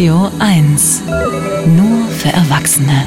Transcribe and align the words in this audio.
Radio 0.00 0.30
1. 0.38 1.02
Nur 1.76 2.08
für 2.08 2.30
Erwachsene. 2.30 3.06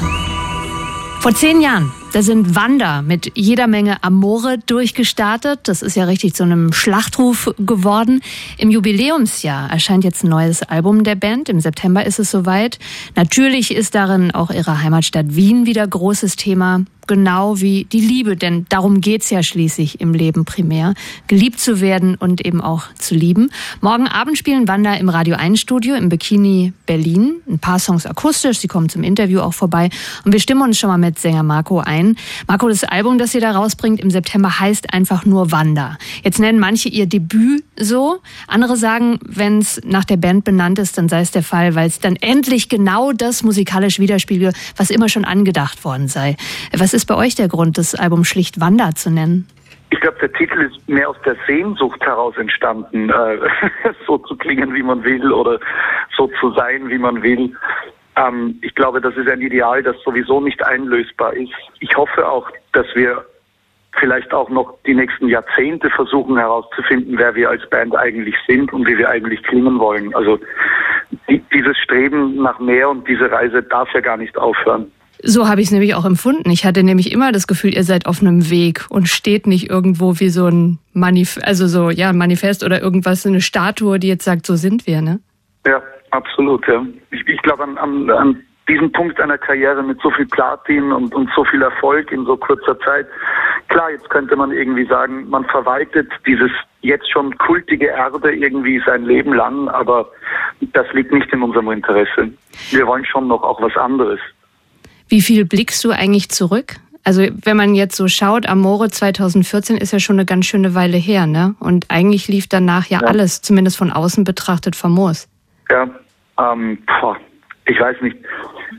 Vor 1.18 1.34
zehn 1.34 1.60
Jahren, 1.60 1.90
da 2.14 2.22
sind 2.22 2.54
Wander 2.54 3.02
mit 3.02 3.32
jeder 3.34 3.66
Menge 3.66 4.04
Amore 4.04 4.58
durchgestartet. 4.58 5.58
Das 5.64 5.82
ist 5.82 5.96
ja 5.96 6.04
richtig 6.04 6.34
zu 6.34 6.44
einem 6.44 6.72
Schlachtruf 6.72 7.52
geworden. 7.58 8.22
Im 8.56 8.70
Jubiläumsjahr 8.70 9.68
erscheint 9.68 10.04
jetzt 10.04 10.22
ein 10.22 10.28
neues 10.28 10.62
Album 10.62 11.02
der 11.02 11.16
Band. 11.16 11.48
Im 11.48 11.58
September 11.58 12.06
ist 12.06 12.20
es 12.20 12.30
soweit. 12.30 12.78
Natürlich 13.16 13.74
ist 13.74 13.96
darin 13.96 14.30
auch 14.30 14.52
ihre 14.52 14.80
Heimatstadt 14.80 15.34
Wien 15.34 15.66
wieder 15.66 15.84
großes 15.84 16.36
Thema 16.36 16.84
genau 17.06 17.60
wie 17.60 17.84
die 17.84 18.00
Liebe, 18.00 18.36
denn 18.36 18.66
darum 18.68 19.00
geht's 19.00 19.30
ja 19.30 19.42
schließlich 19.42 20.00
im 20.00 20.14
Leben 20.14 20.44
primär, 20.44 20.94
geliebt 21.26 21.60
zu 21.60 21.80
werden 21.80 22.14
und 22.14 22.44
eben 22.44 22.60
auch 22.60 22.84
zu 22.98 23.14
lieben. 23.14 23.50
Morgen 23.80 24.06
Abend 24.06 24.38
spielen 24.38 24.68
Wanda 24.68 24.94
im 24.94 25.08
Radio 25.08 25.36
1 25.36 25.60
Studio 25.60 25.94
im 25.94 26.08
Bikini 26.08 26.72
Berlin. 26.86 27.36
Ein 27.48 27.58
paar 27.58 27.78
Songs 27.78 28.06
akustisch, 28.06 28.58
sie 28.58 28.68
kommen 28.68 28.88
zum 28.88 29.02
Interview 29.02 29.40
auch 29.40 29.54
vorbei 29.54 29.90
und 30.24 30.32
wir 30.32 30.40
stimmen 30.40 30.62
uns 30.62 30.78
schon 30.78 30.88
mal 30.88 30.98
mit 30.98 31.18
Sänger 31.18 31.42
Marco 31.42 31.80
ein. 31.80 32.03
Marco, 32.46 32.68
das 32.68 32.84
Album, 32.84 33.18
das 33.18 33.34
ihr 33.34 33.40
da 33.40 33.52
rausbringt 33.52 34.00
im 34.00 34.10
September 34.10 34.60
heißt 34.60 34.92
einfach 34.92 35.24
nur 35.24 35.50
Wanda. 35.50 35.96
Jetzt 36.22 36.38
nennen 36.38 36.58
manche 36.58 36.88
ihr 36.88 37.06
Debüt 37.06 37.64
so, 37.76 38.20
andere 38.46 38.76
sagen, 38.76 39.18
wenn 39.24 39.58
es 39.58 39.80
nach 39.84 40.04
der 40.04 40.16
Band 40.16 40.44
benannt 40.44 40.78
ist, 40.78 40.96
dann 40.98 41.08
sei 41.08 41.20
es 41.20 41.30
der 41.30 41.42
Fall, 41.42 41.74
weil 41.74 41.88
es 41.88 41.98
dann 41.98 42.16
endlich 42.16 42.68
genau 42.68 43.12
das 43.12 43.42
musikalisch 43.42 43.98
widerspiegelt, 43.98 44.56
was 44.76 44.90
immer 44.90 45.08
schon 45.08 45.24
angedacht 45.24 45.84
worden 45.84 46.08
sei. 46.08 46.36
Was 46.76 46.94
ist 46.94 47.06
bei 47.06 47.16
euch 47.16 47.34
der 47.34 47.48
Grund, 47.48 47.78
das 47.78 47.94
Album 47.94 48.24
schlicht 48.24 48.60
Wanda 48.60 48.94
zu 48.94 49.10
nennen? 49.10 49.48
Ich 49.90 50.00
glaube, 50.00 50.18
der 50.20 50.32
Titel 50.32 50.60
ist 50.60 50.88
mehr 50.88 51.08
aus 51.08 51.16
der 51.24 51.36
Sehnsucht 51.46 52.00
heraus 52.00 52.36
entstanden, 52.36 53.10
äh, 53.10 53.38
so 54.06 54.18
zu 54.18 54.36
klingen, 54.36 54.74
wie 54.74 54.82
man 54.82 55.04
will 55.04 55.32
oder 55.32 55.60
so 56.16 56.28
zu 56.40 56.52
sein, 56.54 56.88
wie 56.88 56.98
man 56.98 57.22
will. 57.22 57.54
Ähm, 58.16 58.58
ich 58.62 58.74
glaube, 58.74 59.00
das 59.00 59.16
ist 59.16 59.28
ein 59.28 59.40
Ideal, 59.40 59.82
das 59.82 59.96
sowieso 60.04 60.40
nicht 60.40 60.64
einlösbar 60.64 61.34
ist. 61.34 61.52
Ich 61.80 61.96
hoffe 61.96 62.28
auch, 62.28 62.48
dass 62.72 62.86
wir 62.94 63.24
vielleicht 64.00 64.32
auch 64.32 64.48
noch 64.48 64.76
die 64.86 64.94
nächsten 64.94 65.28
Jahrzehnte 65.28 65.90
versuchen 65.90 66.36
herauszufinden, 66.36 67.16
wer 67.18 67.34
wir 67.34 67.50
als 67.50 67.68
Band 67.70 67.96
eigentlich 67.96 68.34
sind 68.46 68.72
und 68.72 68.86
wie 68.86 68.98
wir 68.98 69.08
eigentlich 69.08 69.42
klingen 69.44 69.78
wollen. 69.78 70.14
Also 70.14 70.38
die, 71.28 71.42
dieses 71.52 71.76
Streben 71.78 72.42
nach 72.42 72.58
mehr 72.58 72.88
und 72.90 73.06
diese 73.08 73.30
Reise 73.30 73.62
darf 73.62 73.88
ja 73.94 74.00
gar 74.00 74.16
nicht 74.16 74.36
aufhören. 74.36 74.90
So 75.22 75.48
habe 75.48 75.60
ich 75.60 75.68
es 75.68 75.72
nämlich 75.72 75.94
auch 75.94 76.04
empfunden. 76.04 76.50
Ich 76.50 76.66
hatte 76.66 76.82
nämlich 76.82 77.12
immer 77.12 77.32
das 77.32 77.46
Gefühl, 77.46 77.74
ihr 77.74 77.84
seid 77.84 78.06
auf 78.06 78.20
einem 78.20 78.50
Weg 78.50 78.84
und 78.90 79.08
steht 79.08 79.46
nicht 79.46 79.70
irgendwo 79.70 80.18
wie 80.18 80.28
so 80.28 80.46
ein 80.48 80.78
Manif 80.92 81.38
also 81.42 81.66
so 81.66 81.90
ja 81.90 82.10
ein 82.10 82.18
Manifest 82.18 82.64
oder 82.64 82.82
irgendwas, 82.82 83.24
eine 83.24 83.40
Statue, 83.40 83.98
die 83.98 84.08
jetzt 84.08 84.24
sagt, 84.24 84.44
so 84.44 84.56
sind 84.56 84.86
wir, 84.86 85.00
ne? 85.00 85.20
Ja, 85.66 85.82
absolut. 86.14 86.66
Ja. 86.68 86.84
Ich, 87.10 87.26
ich 87.26 87.42
glaube 87.42 87.64
an, 87.64 87.78
an, 87.78 88.10
an 88.10 88.42
diesem 88.68 88.90
Punkt 88.92 89.20
einer 89.20 89.38
Karriere 89.38 89.82
mit 89.82 90.00
so 90.00 90.10
viel 90.10 90.26
Platin 90.26 90.92
und, 90.92 91.14
und 91.14 91.30
so 91.36 91.44
viel 91.44 91.62
Erfolg 91.62 92.10
in 92.12 92.24
so 92.24 92.36
kurzer 92.36 92.78
Zeit. 92.80 93.06
Klar, 93.68 93.90
jetzt 93.90 94.08
könnte 94.10 94.36
man 94.36 94.52
irgendwie 94.52 94.86
sagen, 94.86 95.28
man 95.28 95.44
verwaltet 95.46 96.10
dieses 96.26 96.50
jetzt 96.80 97.10
schon 97.10 97.36
kultige 97.38 97.90
Erbe 97.90 98.34
irgendwie 98.34 98.80
sein 98.86 99.04
Leben 99.04 99.34
lang, 99.34 99.68
aber 99.68 100.10
das 100.72 100.86
liegt 100.92 101.12
nicht 101.12 101.30
in 101.32 101.42
unserem 101.42 101.70
Interesse. 101.70 102.30
Wir 102.70 102.86
wollen 102.86 103.04
schon 103.04 103.28
noch 103.28 103.42
auch 103.42 103.60
was 103.60 103.76
anderes. 103.76 104.20
Wie 105.08 105.20
viel 105.20 105.44
blickst 105.44 105.84
du 105.84 105.90
eigentlich 105.90 106.30
zurück? 106.30 106.76
Also 107.04 107.26
wenn 107.44 107.58
man 107.58 107.74
jetzt 107.74 107.96
so 107.96 108.08
schaut, 108.08 108.48
Amore 108.48 108.88
2014 108.88 109.76
ist 109.76 109.92
ja 109.92 109.98
schon 109.98 110.16
eine 110.16 110.24
ganz 110.24 110.46
schöne 110.46 110.74
Weile 110.74 110.96
her, 110.96 111.26
ne? 111.26 111.54
Und 111.60 111.90
eigentlich 111.90 112.28
lief 112.28 112.48
danach 112.48 112.86
ja, 112.86 113.00
ja. 113.02 113.06
alles, 113.06 113.42
zumindest 113.42 113.76
von 113.76 113.92
außen 113.92 114.24
betrachtet, 114.24 114.74
famos. 114.74 115.28
Ja, 115.70 115.86
ähm, 116.38 116.78
boah, 116.86 117.16
ich 117.66 117.80
weiß 117.80 118.00
nicht. 118.02 118.16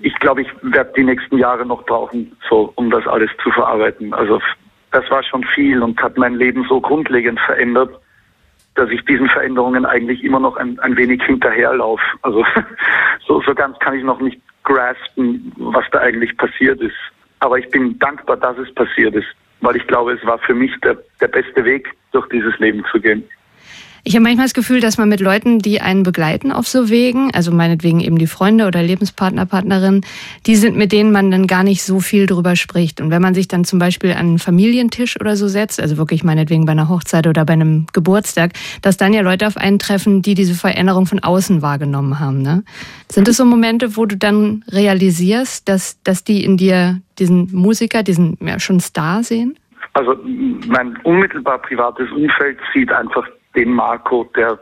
Ich 0.02 0.16
glaube, 0.20 0.42
ich 0.42 0.50
werde 0.62 0.94
die 0.96 1.04
nächsten 1.04 1.38
Jahre 1.38 1.66
noch 1.66 1.86
brauchen, 1.86 2.36
so 2.50 2.72
um 2.76 2.92
das 2.92 3.08
alles 3.08 3.32
zu 3.44 3.52
verarbeiten. 3.52 4.14
Also 4.14 4.40
das 4.92 5.10
war 5.10 5.24
schon 5.24 5.44
viel 5.44 5.82
und 5.82 6.02
hat 6.02 6.18
mein 6.18 6.36
Leben 6.36 6.66
so 6.70 6.80
grundlegend 6.80 7.40
verändert, 7.40 8.00
dass 8.76 8.90
ich 8.90 9.04
diesen 9.06 9.30
Veränderungen 9.30 9.86
eigentlich 9.86 10.24
immer 10.24 10.40
noch 10.40 10.58
ein, 10.58 10.78
ein 10.80 10.96
wenig 10.98 11.24
hinterherlaufe. 11.24 12.04
Also 12.22 12.46
so, 13.28 13.42
so 13.42 13.56
ganz 13.56 13.78
kann 13.80 13.96
ich 13.96 14.04
noch 14.04 14.20
nicht 14.20 14.40
graspen, 14.64 15.52
was 15.58 15.86
da 15.92 16.00
eigentlich 16.00 16.36
passiert 16.38 16.82
ist. 16.82 16.96
Aber 17.40 17.58
ich 17.58 17.70
bin 17.70 17.98
dankbar, 18.00 18.38
dass 18.38 18.58
es 18.58 18.74
passiert 18.74 19.16
ist, 19.16 19.28
weil 19.62 19.76
ich 19.76 19.88
glaube, 19.88 20.14
es 20.14 20.26
war 20.26 20.38
für 20.40 20.54
mich 20.54 20.72
der, 20.82 20.98
der 21.22 21.28
beste 21.28 21.64
Weg, 21.64 21.92
durch 22.12 22.28
dieses 22.30 22.58
Leben 22.60 22.84
zu 22.92 23.00
gehen. 23.00 23.24
Ich 24.08 24.14
habe 24.14 24.22
manchmal 24.22 24.46
das 24.46 24.54
Gefühl, 24.54 24.82
dass 24.82 25.00
man 25.00 25.10
mit 25.10 25.20
Leuten, 25.20 25.58
die 25.58 25.82
einen 25.82 26.04
begleiten 26.04 26.52
auf 26.52 26.68
so 26.68 26.92
Wegen, 26.92 27.34
also 27.34 27.52
meinetwegen 27.52 28.02
eben 28.02 28.20
die 28.20 28.28
Freunde 28.28 28.68
oder 28.68 28.84
Lebenspartner, 28.84 29.48
Partnerin, 29.48 30.02
die 30.46 30.56
sind, 30.58 30.78
mit 30.78 30.92
denen 30.92 31.12
man 31.12 31.32
dann 31.32 31.48
gar 31.48 31.64
nicht 31.64 31.82
so 31.82 32.00
viel 32.00 32.28
drüber 32.28 32.56
spricht. 32.56 33.02
Und 33.02 33.10
wenn 33.10 33.24
man 33.24 33.34
sich 33.34 33.48
dann 33.48 33.66
zum 33.66 33.80
Beispiel 33.80 34.12
an 34.12 34.20
einen 34.20 34.40
Familientisch 34.40 35.20
oder 35.20 35.36
so 35.36 35.48
setzt, 35.48 35.82
also 35.82 35.98
wirklich 35.98 36.24
meinetwegen 36.24 36.68
bei 36.68 36.74
einer 36.74 36.88
Hochzeit 36.88 37.26
oder 37.26 37.46
bei 37.46 37.54
einem 37.54 37.88
Geburtstag, 37.94 38.52
dass 38.84 38.96
dann 38.96 39.12
ja 39.12 39.22
Leute 39.22 39.48
auf 39.48 39.58
einen 39.58 39.80
treffen, 39.80 40.22
die 40.22 40.36
diese 40.36 40.54
Veränderung 40.54 41.08
von 41.08 41.18
außen 41.18 41.64
wahrgenommen 41.64 42.20
haben. 42.20 42.44
Ne? 42.44 42.64
Sind 43.10 43.28
es 43.28 43.38
so 43.38 43.46
Momente, 43.46 43.98
wo 43.98 44.06
du 44.06 44.18
dann 44.18 44.64
realisierst, 44.70 45.68
dass, 45.68 46.00
dass 46.04 46.24
die 46.24 46.46
in 46.46 46.58
dir 46.58 47.02
diesen 47.18 47.50
Musiker, 47.52 48.04
diesen 48.04 48.38
ja, 48.40 48.60
schon 48.60 48.80
Star 48.82 49.24
sehen? 49.24 49.58
Also 49.94 50.16
mein 50.68 50.96
unmittelbar 50.98 51.58
privates 51.58 52.12
Umfeld 52.12 52.60
sieht 52.72 52.92
einfach 52.92 53.26
den 53.56 53.72
Marco, 53.72 54.24
der 54.36 54.60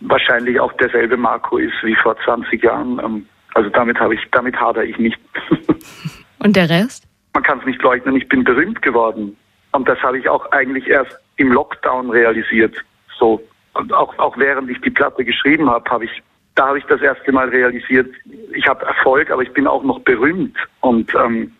wahrscheinlich 0.00 0.60
auch 0.60 0.72
derselbe 0.74 1.16
Marco 1.16 1.58
ist 1.58 1.74
wie 1.82 1.96
vor 1.96 2.16
20 2.24 2.62
Jahren. 2.62 2.98
Ähm, 2.98 3.26
also 3.54 3.70
damit 3.70 3.98
habe 3.98 4.14
ich, 4.14 4.20
damit 4.32 4.58
hadere 4.58 4.84
ich 4.84 4.98
nicht. 4.98 5.18
Und 6.38 6.56
der 6.56 6.68
Rest? 6.68 7.06
Man 7.34 7.42
kann 7.42 7.58
es 7.60 7.66
nicht 7.66 7.82
leugnen, 7.82 8.16
ich 8.16 8.28
bin 8.28 8.44
berühmt 8.44 8.82
geworden. 8.82 9.36
Und 9.72 9.88
das 9.88 9.98
habe 10.00 10.18
ich 10.18 10.28
auch 10.28 10.50
eigentlich 10.52 10.86
erst 10.88 11.16
im 11.36 11.52
Lockdown 11.52 12.10
realisiert. 12.10 12.76
So. 13.18 13.42
Und 13.74 13.92
auch, 13.92 14.18
auch 14.18 14.36
während 14.38 14.70
ich 14.70 14.80
die 14.80 14.90
Platte 14.90 15.24
geschrieben 15.24 15.68
habe, 15.68 15.90
habe 15.90 16.04
ich, 16.06 16.22
da 16.54 16.68
habe 16.68 16.78
ich 16.78 16.84
das 16.86 17.00
erste 17.02 17.30
Mal 17.32 17.48
realisiert, 17.50 18.08
ich 18.54 18.66
habe 18.66 18.86
Erfolg, 18.86 19.30
aber 19.30 19.42
ich 19.42 19.52
bin 19.52 19.66
auch 19.66 19.82
noch 19.82 20.00
berühmt. 20.00 20.56
Und 20.80 21.14
ähm, 21.14 21.52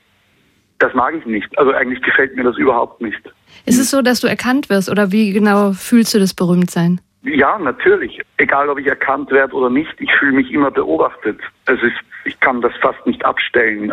das 0.79 0.95
mag 0.95 1.15
ich 1.15 1.27
nicht. 1.27 1.59
Also 1.59 1.73
eigentlich 1.73 2.03
gefällt 2.03 2.37
mir 2.37 2.45
das 2.45 2.57
überhaupt 2.57 3.01
nicht. 3.01 3.21
Ist 3.65 3.79
es 3.79 3.91
so, 3.91 4.03
dass 4.03 4.21
du 4.21 4.27
erkannt 4.27 4.69
wirst 4.71 4.89
oder 4.89 5.13
wie 5.13 5.33
genau 5.33 5.73
fühlst 5.73 6.15
du 6.15 6.19
das 6.19 6.35
Berühmtsein? 6.35 7.01
Ja, 7.23 7.59
natürlich. 7.59 8.21
Egal, 8.37 8.69
ob 8.69 8.79
ich 8.79 8.87
erkannt 8.87 9.31
werde 9.33 9.55
oder 9.55 9.71
nicht, 9.71 9.93
ich 9.99 10.13
fühle 10.13 10.33
mich 10.33 10.53
immer 10.53 10.71
beobachtet. 10.71 11.41
Es 11.67 11.83
ist, 11.83 11.97
ich 12.25 12.39
kann 12.41 12.61
das 12.61 12.73
fast 12.81 13.05
nicht 13.07 13.25
abstellen. 13.25 13.91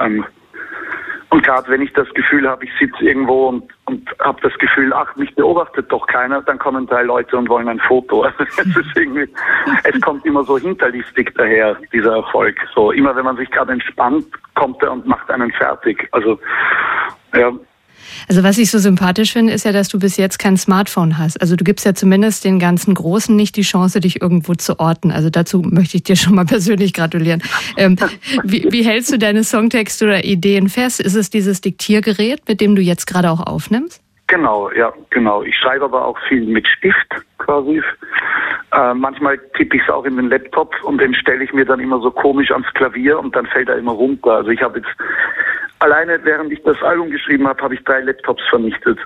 Und 1.34 1.42
gerade 1.42 1.68
wenn 1.70 1.82
ich 1.82 1.92
das 1.94 2.08
Gefühl 2.14 2.48
habe, 2.48 2.64
ich 2.64 2.72
sitze 2.80 3.04
irgendwo 3.04 3.48
und, 3.48 3.64
und 3.86 4.08
habe 4.20 4.40
das 4.44 4.56
Gefühl, 4.60 4.94
ach, 4.94 5.16
mich 5.16 5.34
beobachtet 5.34 5.92
doch 5.92 6.06
keiner, 6.06 6.44
dann 6.44 6.60
kommen 6.60 6.86
drei 6.86 7.02
Leute 7.02 7.36
und 7.36 7.50
wollen 7.50 7.68
ein 7.68 7.80
Foto. 7.80 8.24
Also 8.34 8.44
es, 8.54 9.30
es 9.96 10.02
kommt 10.02 10.24
immer 10.28 10.44
so 10.44 10.60
hinterlistig 10.60 11.34
daher, 11.36 11.76
dieser 11.92 12.18
Erfolg. 12.18 12.56
So 12.76 12.92
immer 12.92 13.16
wenn 13.16 13.26
man 13.26 13.38
sich 13.38 13.50
gerade 13.50 13.72
entspannt, 13.72 14.28
kommt 14.54 14.84
er 14.84 14.92
und 14.92 15.08
macht 15.08 15.28
einen 15.32 15.52
fertig. 15.54 16.08
Also 16.12 16.38
ja, 17.36 17.52
also 18.28 18.44
was 18.44 18.58
ich 18.58 18.72
so 18.72 18.80
sympathisch 18.80 19.34
finde, 19.34 19.54
ist 19.54 19.66
ja, 19.66 19.72
dass 19.72 19.90
du 19.90 20.00
bis 20.00 20.18
jetzt 20.18 20.40
kein 20.40 20.58
Smartphone 20.58 21.18
hast. 21.18 21.42
Also 21.42 21.56
du 21.56 21.64
gibst 21.64 21.86
ja 21.86 21.94
zumindest 21.94 22.44
den 22.46 22.60
ganzen 22.60 22.94
Großen 22.94 23.36
nicht 23.36 23.56
die 23.56 23.62
Chance, 23.62 24.00
dich 24.00 24.22
irgendwo 24.22 24.56
zu 24.56 24.80
orten. 24.80 25.12
Also 25.12 25.30
dazu 25.30 25.62
möchte 25.62 25.98
ich 25.98 26.04
dir 26.04 26.16
schon 26.16 26.36
mal 26.36 26.46
persönlich 26.54 26.94
gratulieren. 26.94 27.42
Ähm, 27.78 27.98
wie, 28.44 28.72
wie 28.72 28.84
hältst 28.84 29.12
du 29.12 29.18
deine 29.18 29.44
Songtexte 29.44 30.06
oder 30.06 30.24
Ideen 30.24 30.70
fest? 30.70 31.00
Ist 31.00 31.16
es 31.16 31.30
dieses 31.30 31.62
Diktiergerät, 31.62 32.48
mit 32.48 32.62
dem 32.62 32.76
du 32.76 32.82
jetzt 32.82 33.06
gerade 33.06 33.32
auch 33.32 33.46
aufnimmst? 33.46 34.02
Genau, 34.28 34.72
ja, 34.72 34.92
genau. 35.10 35.44
Ich 35.44 35.56
schreibe 35.56 35.86
aber 35.86 36.06
auch 36.06 36.18
viel 36.28 36.46
mit 36.46 36.68
Stift 36.68 37.08
quasi. 37.38 37.84
Äh, 38.72 38.94
manchmal 38.96 39.38
tippe 39.56 39.78
ich 39.78 39.84
es 39.84 39.90
auch 39.90 40.06
in 40.06 40.16
den 40.16 40.30
Laptop 40.30 40.74
und 40.84 41.00
den 41.00 41.14
stelle 41.14 41.44
ich 41.44 41.54
mir 41.54 41.66
dann 41.66 41.80
immer 41.80 42.00
so 42.00 42.10
komisch 42.10 42.50
ans 42.50 42.66
Klavier 42.74 43.20
und 43.20 43.36
dann 43.36 43.46
fällt 43.46 43.70
er 43.70 43.78
immer 43.78 43.92
runter. 43.92 44.32
Also 44.32 44.50
ich 44.50 44.62
habe 44.64 44.80
jetzt 44.80 44.90
alleine 45.84 46.20
während 46.24 46.52
ich 46.52 46.64
das 46.64 46.82
Album 46.82 47.12
geschrieben 47.12 47.48
habe, 47.48 47.62
habe 47.62 47.76
ich 47.76 47.84
drei 47.84 48.00
Laptops 48.02 48.42
vernichtet. 48.50 48.98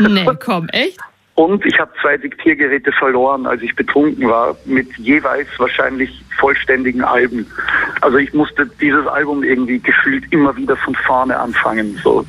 Nee, 0.00 0.26
komm, 0.44 0.68
echt? 0.70 0.98
Und 1.36 1.64
ich 1.66 1.78
habe 1.80 1.90
zwei 2.00 2.16
Diktiergeräte 2.16 2.92
verloren, 2.92 3.46
als 3.46 3.60
ich 3.62 3.74
betrunken 3.74 4.28
war, 4.28 4.56
mit 4.66 4.96
jeweils 4.98 5.48
wahrscheinlich 5.58 6.24
vollständigen 6.38 7.02
Alben. 7.02 7.46
Also 8.02 8.18
ich 8.18 8.32
musste 8.34 8.66
dieses 8.80 9.06
Album 9.06 9.42
irgendwie 9.42 9.80
gefühlt 9.80 10.24
immer 10.32 10.56
wieder 10.56 10.76
von 10.76 10.94
vorne 10.94 11.36
anfangen. 11.36 11.98
So. 12.04 12.24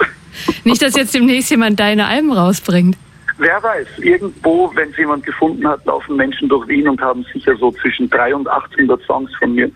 Nicht, 0.63 0.81
dass 0.81 0.95
jetzt 0.95 1.13
demnächst 1.13 1.51
jemand 1.51 1.79
deine 1.79 2.07
Alben 2.07 2.31
rausbringt. 2.31 2.97
Wer 3.37 3.61
weiß, 3.61 3.87
irgendwo, 3.99 4.71
wenn 4.75 4.89
es 4.89 4.97
jemand 4.97 5.25
gefunden 5.25 5.67
hat, 5.67 5.85
laufen 5.85 6.15
Menschen 6.15 6.47
durch 6.49 6.67
Wien 6.67 6.87
und 6.87 7.01
haben 7.01 7.25
sicher 7.33 7.55
so 7.57 7.71
zwischen 7.73 8.09
300 8.09 8.33
und 8.33 8.47
800 8.47 9.01
Songs 9.03 9.29
von 9.37 9.53
mir. 9.53 9.69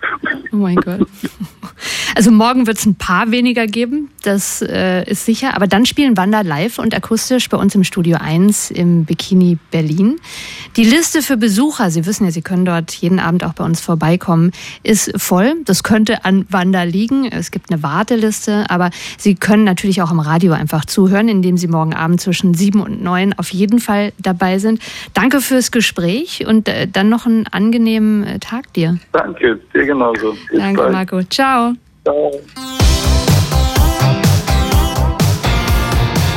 Oh 0.52 0.56
mein 0.56 0.78
Gott. 0.78 1.02
Also 2.16 2.32
morgen 2.32 2.68
wird 2.68 2.78
es 2.78 2.86
ein 2.86 2.96
paar 2.96 3.32
weniger 3.32 3.68
geben. 3.68 4.10
das 4.24 4.62
äh, 4.62 5.10
ist 5.10 5.26
sicher. 5.26 5.56
Aber 5.56 5.68
dann 5.68 5.86
spielen 5.86 6.18
Wanda 6.18 6.42
live 6.42 6.80
und 6.80 6.96
akustisch 6.96 7.50
bei 7.50 7.58
uns 7.58 7.76
im 7.76 7.84
Studio 7.84 8.18
1 8.20 8.72
im 8.72 9.06
Bikini 9.06 9.58
Berlin. 9.72 10.20
Die 10.76 10.84
Liste 10.84 11.22
für 11.22 11.38
Besucher, 11.38 11.90
Sie 11.92 12.06
wissen 12.06 12.26
ja, 12.26 12.32
Sie 12.32 12.42
können 12.42 12.66
dort 12.66 12.92
jeden 12.92 13.20
Abend 13.20 13.44
auch 13.44 13.54
bei 13.54 13.64
uns 13.64 13.82
vorbeikommen, 13.82 14.52
ist 14.84 15.12
voll. 15.20 15.56
Das 15.66 15.84
könnte 15.84 16.26
an 16.26 16.46
Wanda 16.50 16.84
liegen. 16.84 17.26
Es 17.32 17.52
gibt 17.52 17.72
eine 17.72 17.82
Warteliste, 17.84 18.66
aber 18.70 18.90
Sie 19.18 19.36
können 19.36 19.64
natürlich 19.64 20.02
auch 20.02 20.12
im 20.12 20.20
Radio 20.20 20.54
einfach 20.54 20.86
zuhören, 20.86 21.28
indem 21.28 21.58
Sie 21.58 21.68
morgen 21.68 21.94
Abend 21.94 22.22
zwischen 22.22 22.54
sieben 22.54 22.82
und 22.82 23.02
neun 23.02 23.34
auf 23.34 23.50
jeden 23.50 23.80
Fall 23.80 24.14
dabei 24.20 24.60
sind. 24.60 24.82
Danke 25.14 25.42
fürs 25.42 25.72
Gespräch 25.72 26.46
und 26.48 26.68
äh, 26.68 26.88
dann 26.88 27.10
noch 27.10 27.26
einen 27.26 27.48
angenehmen 27.48 28.24
äh, 28.26 28.40
Tag 28.40 28.74
dir. 28.74 28.98
Danke, 29.12 29.60
dir 29.74 29.86
genauso. 29.86 30.36
Bis 30.50 30.60
Danke, 30.60 30.82
bald. 30.82 30.94
Marco. 30.94 31.24
Ciao. 31.24 31.74
Ciao. 32.10 32.32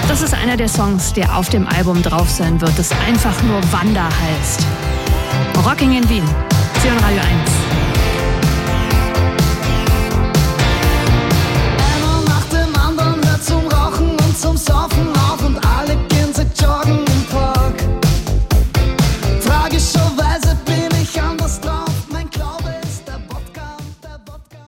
Das 0.06 0.20
ist 0.20 0.34
einer 0.34 0.58
der 0.58 0.68
Songs, 0.68 1.14
der 1.14 1.34
auf 1.34 1.48
dem 1.48 1.66
Album 1.66 2.02
drauf 2.02 2.28
sein 2.28 2.60
wird, 2.60 2.78
das 2.78 2.90
einfach 3.06 3.42
nur 3.44 3.60
Wanda 3.72 4.04
heißt. 4.04 4.66
Rocking 5.64 5.96
in 5.96 6.08
Wien. 6.10 6.24
Zion 6.82 6.98
Radio 6.98 7.20
1. 7.20 7.61